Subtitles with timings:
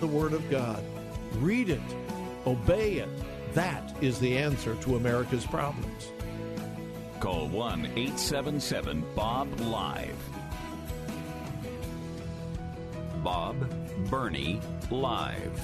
[0.00, 0.82] The Word of God.
[1.40, 1.80] Read it,
[2.46, 3.08] obey it.
[3.52, 6.10] That is the answer to America's problems.
[7.20, 10.16] Call 1 877 Bob Live.
[13.22, 13.56] Bob
[14.08, 14.58] Burney
[14.90, 15.60] Live.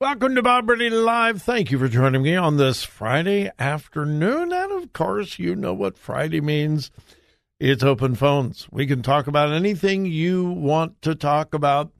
[0.00, 1.40] Welcome to Bob Burney Live.
[1.40, 4.52] Thank you for joining me on this Friday afternoon.
[4.52, 6.90] And of course, you know what Friday means.
[7.62, 8.66] It's open phones.
[8.72, 11.92] We can talk about anything you want to talk about.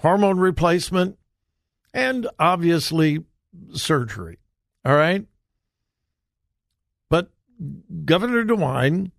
[0.00, 1.18] hormone replacement,
[1.94, 3.24] and obviously
[3.72, 4.38] surgery.
[4.84, 5.24] All right.
[7.08, 7.30] But
[8.04, 9.12] Governor DeWine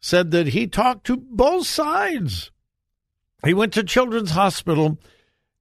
[0.00, 2.50] said that he talked to both sides.
[3.44, 4.98] He went to Children's Hospital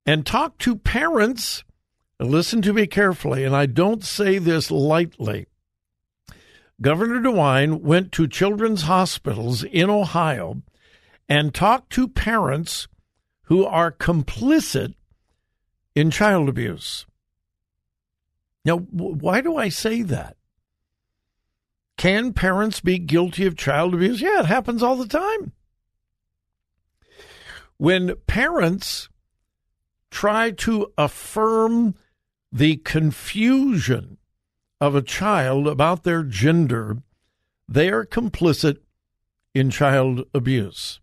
[0.06, 1.64] and talked to parents.
[2.20, 5.48] Listen to me carefully, and I don't say this lightly.
[6.82, 10.62] Governor DeWine went to children's hospitals in Ohio
[11.30, 12.88] and talked to parents
[13.44, 14.94] who are complicit
[15.96, 17.06] in child abuse.
[18.66, 20.35] Now, why do I say that?
[21.98, 24.22] Can parents be guilty of child abuse?
[24.22, 25.54] Yeah, it happens all the time.
[27.78, 29.10] When parents
[30.12, 31.96] try to affirm
[32.52, 34.18] the confusion
[34.80, 36.98] of a child about their gender,
[37.68, 38.78] they are complicit
[39.54, 41.00] in child abuse.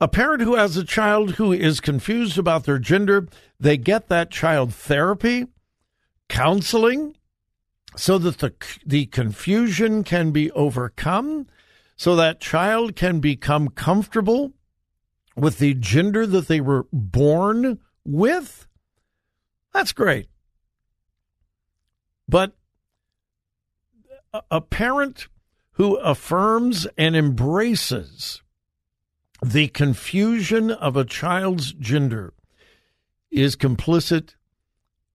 [0.00, 3.26] A parent who has a child who is confused about their gender,
[3.58, 5.46] they get that child therapy,
[6.28, 7.16] counseling,
[7.96, 8.52] so that the,
[8.84, 11.46] the confusion can be overcome,
[11.96, 14.52] so that child can become comfortable
[15.36, 18.66] with the gender that they were born with.
[19.72, 20.28] That's great.
[22.28, 22.52] But
[24.50, 25.28] a parent
[25.72, 28.42] who affirms and embraces
[29.42, 32.34] the confusion of a child's gender
[33.30, 34.34] is complicit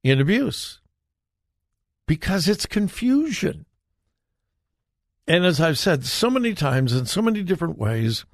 [0.03, 0.79] in abuse
[2.07, 3.65] because it's confusion.
[5.27, 8.25] And as I've said so many times in so many different ways,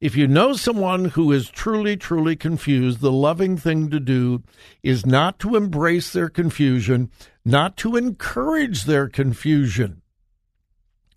[0.00, 4.42] if you know someone who is truly, truly confused, the loving thing to do
[4.82, 7.10] is not to embrace their confusion,
[7.44, 10.02] not to encourage their confusion,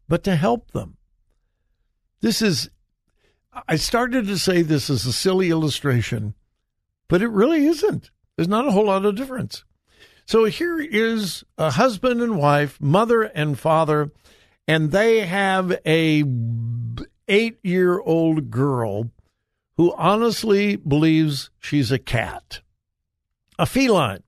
[0.08, 0.96] but to help them.
[2.22, 2.70] This is,
[3.68, 6.34] I started to say this is a silly illustration,
[7.08, 8.12] but it really isn't.
[8.36, 9.66] There's not a whole lot of difference.
[10.28, 14.12] So here is a husband and wife, mother and father,
[14.68, 16.26] and they have a
[17.30, 19.10] eight year old girl
[19.78, 22.60] who honestly believes she's a cat,
[23.58, 24.24] a feline,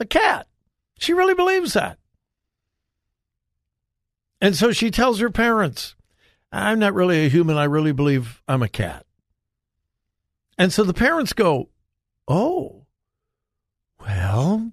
[0.00, 0.46] a cat.
[0.98, 1.98] She really believes that.
[4.40, 5.96] And so she tells her parents,
[6.50, 7.58] I'm not really a human.
[7.58, 9.04] I really believe I'm a cat.
[10.56, 11.68] And so the parents go,
[12.26, 12.86] Oh,
[14.00, 14.72] well,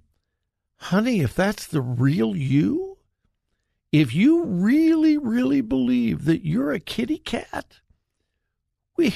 [0.84, 2.98] honey, if that's the real you,
[3.92, 7.80] if you really, really believe that you're a kitty cat,
[8.98, 9.14] we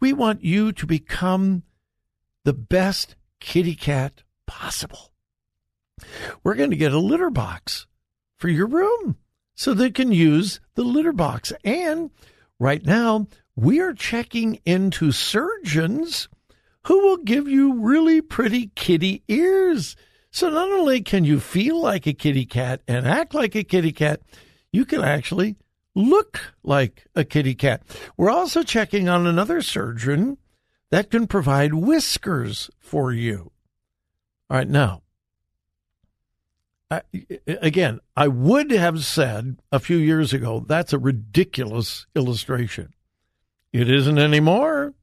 [0.00, 1.62] we want you to become
[2.44, 5.12] the best kitty cat possible.
[6.42, 7.86] We're going to get a litter box
[8.36, 9.16] for your room
[9.54, 11.52] so they can use the litter box.
[11.64, 12.10] And
[12.58, 16.28] right now, we are checking into surgeons
[16.86, 19.96] who will give you really pretty kitty ears
[20.30, 23.92] so not only can you feel like a kitty cat and act like a kitty
[23.92, 24.20] cat,
[24.72, 25.56] you can actually
[25.94, 27.82] look like a kitty cat.
[28.16, 30.38] We're also checking on another surgeon
[30.90, 33.52] that can provide whiskers for you.
[34.48, 35.02] All right, now,
[36.90, 37.02] I,
[37.46, 42.92] again, I would have said a few years ago that's a ridiculous illustration.
[43.72, 44.94] It isn't anymore.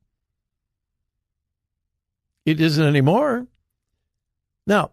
[2.45, 3.47] It isn't anymore.
[4.65, 4.91] Now,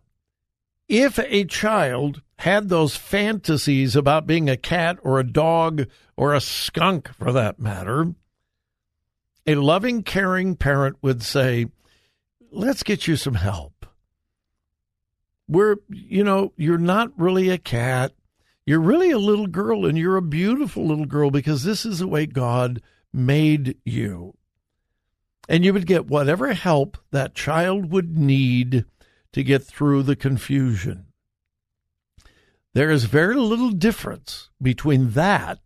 [0.88, 5.86] if a child had those fantasies about being a cat or a dog
[6.16, 8.14] or a skunk for that matter,
[9.46, 11.66] a loving, caring parent would say,
[12.50, 13.84] Let's get you some help.
[15.48, 18.12] We're, you know, you're not really a cat.
[18.64, 22.06] You're really a little girl, and you're a beautiful little girl because this is the
[22.06, 22.80] way God
[23.12, 24.34] made you.
[25.48, 28.86] And you would get whatever help that child would need
[29.34, 31.06] to get through the confusion.
[32.72, 35.58] There is very little difference between that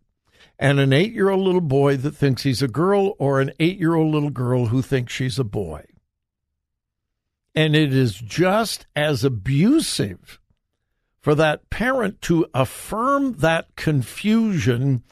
[0.57, 3.77] and an eight year old little boy that thinks he's a girl or an eight
[3.77, 5.85] year old little girl who thinks she's a boy.
[7.53, 10.39] And it is just as abusive
[11.21, 15.03] for that parent to affirm that confusion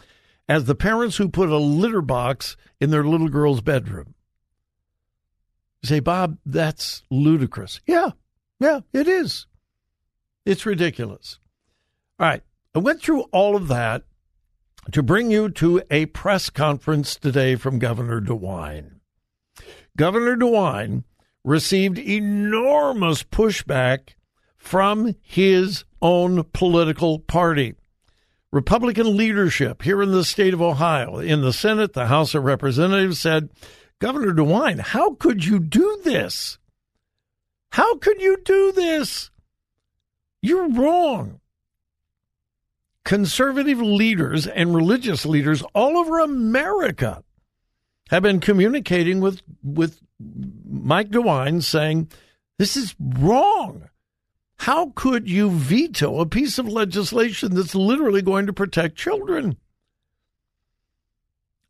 [0.50, 4.16] as the parents who put a litter box in their little girl's bedroom.
[5.84, 7.82] You say, Bob, that's ludicrous.
[7.86, 8.12] Yeah,
[8.60, 9.48] yeah, it is.
[10.46, 11.40] It's ridiculous.
[12.20, 12.42] All right.
[12.74, 14.04] I went through all of that
[14.92, 19.00] to bring you to a press conference today from Governor DeWine.
[19.98, 21.04] Governor DeWine
[21.44, 24.10] received enormous pushback
[24.58, 27.76] from his own political party.
[28.52, 33.20] Republican leadership here in the state of Ohio, in the Senate, the House of Representatives
[33.20, 33.50] said,
[34.00, 36.58] Governor DeWine, how could you do this?
[37.78, 39.30] How could you do this?
[40.42, 41.42] You're wrong.
[43.06, 47.24] Conservative leaders and religious leaders all over America
[48.10, 50.02] have been communicating with, with
[50.68, 52.10] Mike DeWine saying,
[52.58, 53.88] this is wrong.
[54.56, 59.56] How could you veto a piece of legislation that's literally going to protect children?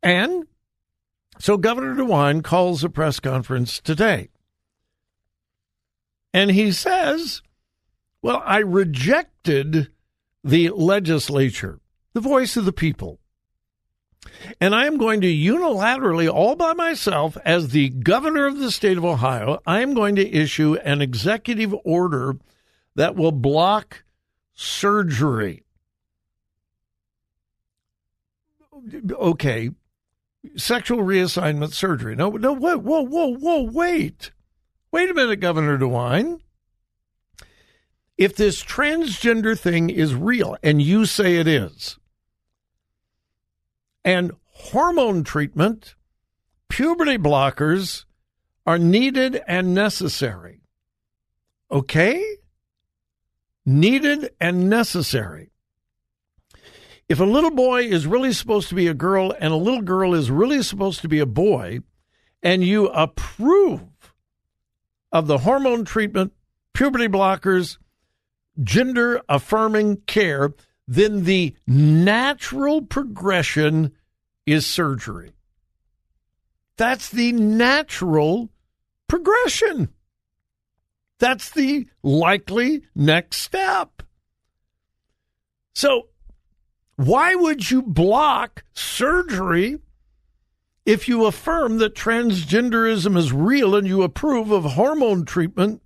[0.02, 0.46] And
[1.38, 4.30] so Governor DeWine calls a press conference today.
[6.32, 7.42] And he says,
[8.22, 9.88] Well, I rejected
[10.44, 11.80] the legislature,
[12.12, 13.18] the voice of the people.
[14.60, 18.98] And I am going to unilaterally, all by myself, as the governor of the state
[18.98, 22.36] of Ohio, I am going to issue an executive order
[22.94, 24.04] that will block
[24.54, 25.64] surgery.
[29.10, 29.70] Okay,
[30.56, 32.16] sexual reassignment surgery.
[32.16, 34.32] No, no, whoa, whoa, whoa, whoa, wait.
[34.90, 36.40] Wait a minute, Governor DeWine.
[38.16, 41.98] If this transgender thing is real, and you say it is,
[44.04, 45.94] and hormone treatment,
[46.68, 48.06] puberty blockers
[48.66, 50.62] are needed and necessary.
[51.70, 52.24] Okay?
[53.66, 55.50] Needed and necessary.
[57.08, 60.14] If a little boy is really supposed to be a girl and a little girl
[60.14, 61.80] is really supposed to be a boy,
[62.42, 63.84] and you approve
[65.12, 66.32] of the hormone treatment,
[66.74, 67.78] puberty blockers,
[68.62, 70.52] gender affirming care,
[70.86, 73.92] then the natural progression
[74.46, 75.32] is surgery.
[76.76, 78.50] That's the natural
[79.08, 79.88] progression.
[81.18, 84.02] That's the likely next step.
[85.74, 86.08] So,
[86.96, 89.78] why would you block surgery
[90.88, 95.82] if you affirm that transgenderism is real and you approve of hormone treatment,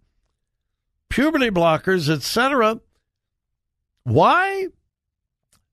[1.08, 2.80] puberty blockers, etc.?
[4.04, 4.68] Why?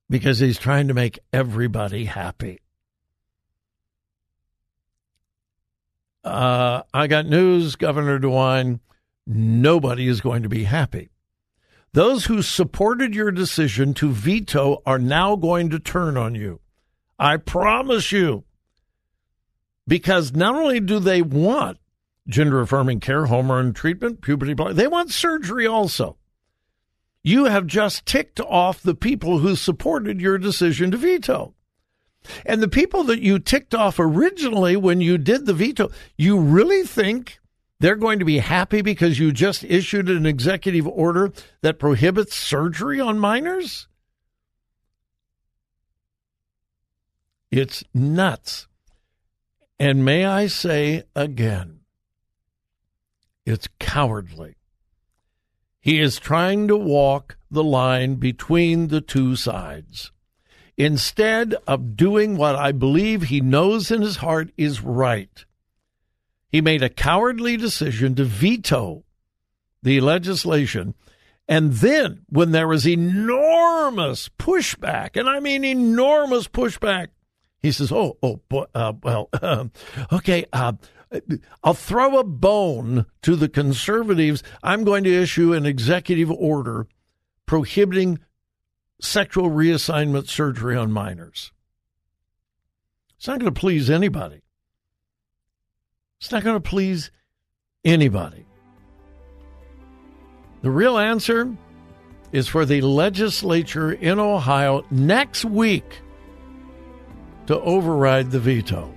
[0.08, 2.58] Because he's trying to make everybody happy.
[6.24, 8.80] Uh, I got news, Governor DeWine.
[9.28, 11.10] Nobody is going to be happy.
[11.92, 16.58] Those who supported your decision to veto are now going to turn on you.
[17.16, 18.42] I promise you.
[19.90, 21.78] Because not only do they want
[22.28, 26.16] gender affirming care, hormone treatment, puberty block, they want surgery also.
[27.24, 31.54] You have just ticked off the people who supported your decision to veto.
[32.46, 36.84] And the people that you ticked off originally when you did the veto, you really
[36.84, 37.40] think
[37.80, 41.32] they're going to be happy because you just issued an executive order
[41.62, 43.88] that prohibits surgery on minors?
[47.50, 48.68] It's nuts.
[49.80, 51.80] And may I say again,
[53.46, 54.56] it's cowardly.
[55.80, 60.12] He is trying to walk the line between the two sides
[60.76, 65.46] instead of doing what I believe he knows in his heart is right.
[66.50, 69.04] He made a cowardly decision to veto
[69.82, 70.94] the legislation.
[71.48, 77.08] And then, when there was enormous pushback, and I mean enormous pushback,
[77.60, 78.40] he says, "Oh, oh,
[78.74, 79.66] uh, well, uh,
[80.12, 80.72] okay, uh,
[81.62, 84.42] I'll throw a bone to the conservatives.
[84.62, 86.86] I'm going to issue an executive order
[87.46, 88.20] prohibiting
[89.00, 91.52] sexual reassignment surgery on minors.
[93.16, 94.42] It's not going to please anybody.
[96.20, 97.10] It's not going to please
[97.84, 98.46] anybody.
[100.62, 101.54] The real answer
[102.32, 106.02] is for the legislature in Ohio next week
[107.46, 108.92] to override the veto.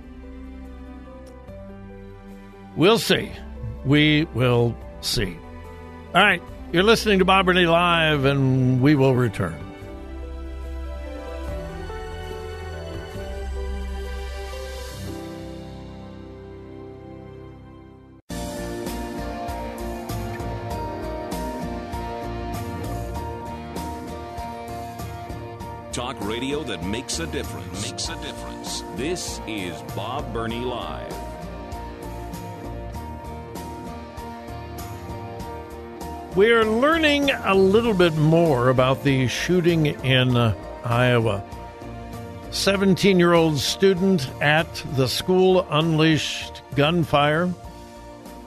[2.76, 3.30] We'll see.
[3.84, 5.36] We will see.
[6.14, 6.42] All right.
[6.72, 9.63] You're listening to Bob Burney Live, and we will return.
[25.94, 27.88] Talk radio that makes a difference.
[27.88, 28.82] Makes a difference.
[28.96, 31.14] This is Bob Burney Live.
[36.34, 41.44] We're learning a little bit more about the shooting in uh, Iowa.
[42.50, 47.54] 17 year old student at the school unleashed gunfire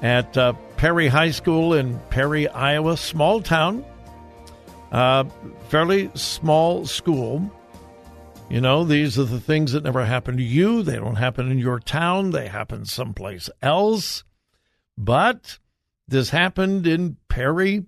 [0.01, 3.85] at uh, Perry High School in Perry, Iowa, small town.
[4.91, 5.25] Uh,
[5.67, 7.51] fairly small school.
[8.49, 10.81] You know, these are the things that never happen to you.
[10.81, 14.23] They don't happen in your town, they happen someplace else.
[14.97, 15.59] But
[16.07, 17.85] this happened in Perry,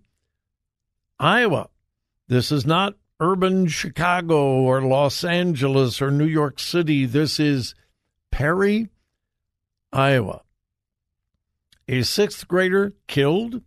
[1.18, 1.70] Iowa.
[2.28, 7.06] This is not urban Chicago or Los Angeles or New York City.
[7.06, 7.74] This is
[8.30, 8.90] Perry,
[9.94, 10.42] Iowa.
[11.88, 13.62] A sixth grader killed,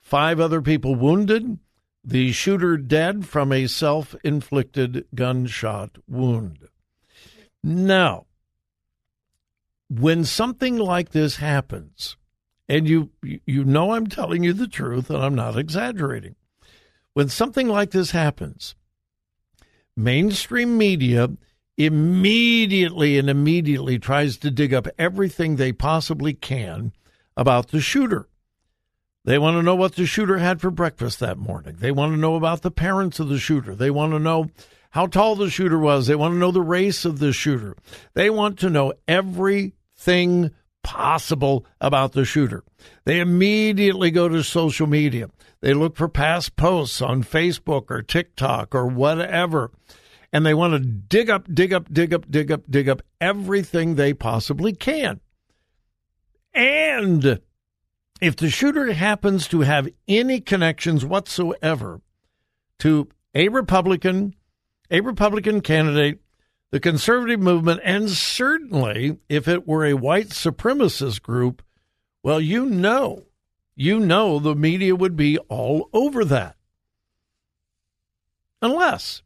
[0.00, 1.58] five other people wounded
[2.04, 6.68] the shooter dead from a self inflicted gunshot wound.
[7.62, 8.26] Now,
[9.90, 12.16] when something like this happens,
[12.68, 16.36] and you you know I'm telling you the truth and I'm not exaggerating.
[17.14, 18.74] When something like this happens,
[19.96, 21.30] mainstream media
[21.76, 26.92] immediately and immediately tries to dig up everything they possibly can
[27.36, 28.27] about the shooter.
[29.24, 31.76] They want to know what the shooter had for breakfast that morning.
[31.80, 33.74] They want to know about the parents of the shooter.
[33.74, 34.48] They want to know
[34.90, 36.06] how tall the shooter was.
[36.06, 37.76] They want to know the race of the shooter.
[38.14, 40.50] They want to know everything
[40.82, 42.64] possible about the shooter.
[43.04, 45.28] They immediately go to social media.
[45.60, 49.72] They look for past posts on Facebook or TikTok or whatever.
[50.32, 53.94] And they want to dig up, dig up, dig up, dig up, dig up everything
[53.94, 55.20] they possibly can.
[56.54, 57.40] And
[58.20, 62.00] if the shooter happens to have any connections whatsoever
[62.80, 64.34] to a Republican,
[64.90, 66.20] a Republican candidate,
[66.70, 71.62] the conservative movement, and certainly if it were a white supremacist group,
[72.22, 73.24] well, you know,
[73.74, 76.56] you know the media would be all over that.
[78.60, 79.22] Unless,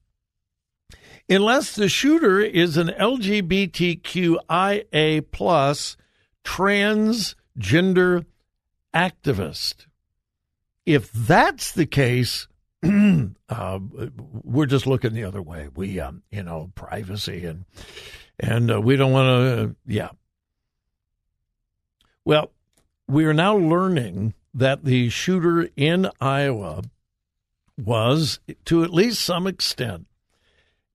[1.28, 5.96] unless the shooter is an LGBTQIA plus
[6.44, 8.26] transgender
[8.94, 9.86] activist.
[10.84, 12.48] If that's the case,
[12.82, 13.78] uh,
[14.42, 15.68] we're just looking the other way.
[15.74, 17.64] We, um, you know, privacy and
[18.38, 19.62] and uh, we don't want to.
[19.62, 20.08] Uh, yeah.
[22.24, 22.50] Well,
[23.08, 26.82] we are now learning that the shooter in Iowa
[27.76, 30.06] was, to at least some extent,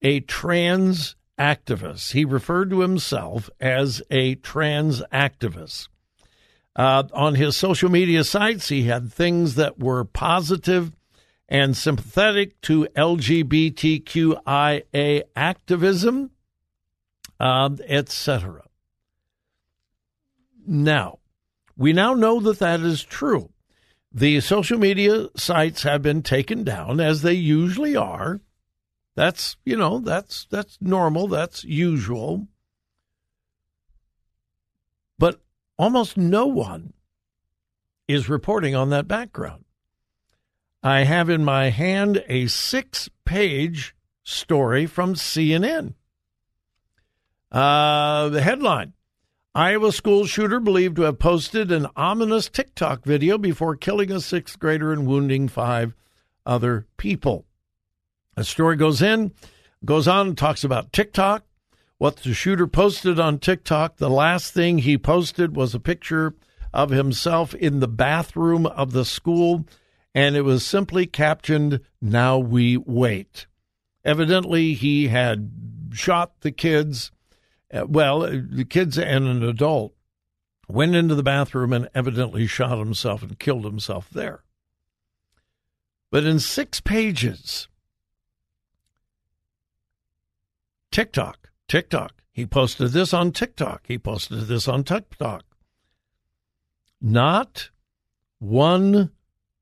[0.02, 2.14] a trans activist.
[2.14, 5.88] He referred to himself as a trans activist.
[6.78, 10.94] Uh, on his social media sites, he had things that were positive
[11.50, 13.64] and sympathetic to LGBTQIA
[15.36, 16.30] activism,
[17.40, 18.64] uh, etc.
[20.68, 21.18] Now,
[21.76, 23.50] we now know that that is true.
[24.12, 28.42] The social media sites have been taken down, as they usually are.
[29.16, 32.48] That's, you know, that's that's normal, that's usual.
[35.18, 35.42] But
[35.78, 36.94] almost no one
[38.08, 39.66] is reporting on that background.
[40.84, 45.94] I have in my hand a six page story from CNN.
[47.52, 48.94] Uh, the headline
[49.58, 54.60] Iowa school shooter believed to have posted an ominous TikTok video before killing a sixth
[54.60, 55.96] grader and wounding five
[56.46, 57.46] other people.
[58.36, 59.32] The story goes in,
[59.84, 61.44] goes on talks about TikTok,
[61.98, 63.98] what the shooter posted on TikTok.
[63.98, 66.36] The last thing he posted was a picture
[66.74, 69.66] of himself in the bathroom of the school,
[70.14, 73.48] and it was simply captioned, Now we wait.
[74.06, 75.52] Evidently, he had
[75.94, 77.12] shot the kids
[77.74, 79.94] uh, well, uh, the kids and an adult
[80.68, 84.44] went into the bathroom and evidently shot himself and killed himself there.
[86.10, 87.68] But in six pages,
[90.92, 95.44] TikTok, TikTok, he posted this on TikTok, he posted this on TikTok.
[97.02, 97.70] Not
[98.40, 99.12] one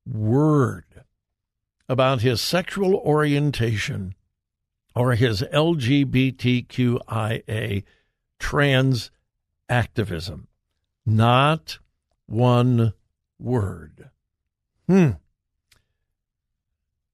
[0.06, 0.84] word
[1.88, 4.14] about his sexual orientation
[4.94, 6.14] or his LGBTQIA
[8.38, 9.10] trans
[9.68, 10.48] activism.
[11.04, 11.78] Not
[12.26, 12.94] one
[13.38, 14.10] word.
[14.88, 15.10] Hmm.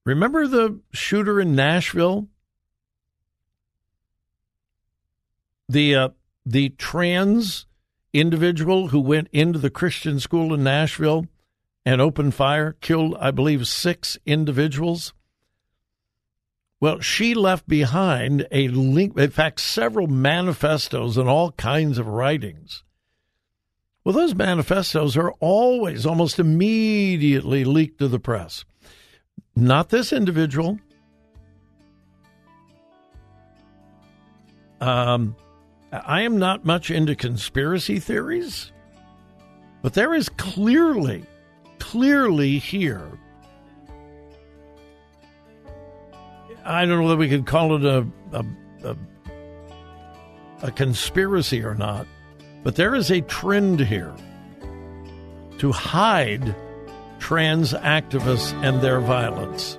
[0.05, 2.29] Remember the shooter in Nashville?
[5.73, 6.09] The uh,
[6.45, 7.65] the trans
[8.13, 11.27] individual who went into the Christian school in Nashville
[11.87, 15.15] and opened fire, killed, I believe, six individuals.
[16.79, 22.85] Well, she left behind a link, in fact, several manifestos and all kinds of writings.
[24.05, 28.67] Well, those manifestos are always, almost immediately leaked to the press.
[29.57, 30.79] Not this individual.
[34.83, 35.35] Um,
[35.93, 38.73] I am not much into conspiracy theories,
[39.83, 41.25] but there is clearly,
[41.79, 43.19] clearly here
[46.65, 48.45] I don't know whether we could call it a, a,
[48.85, 48.97] a,
[50.63, 52.07] a conspiracy or not,
[52.63, 54.15] but there is a trend here
[55.59, 56.55] to hide
[57.19, 59.79] trans activists and their violence.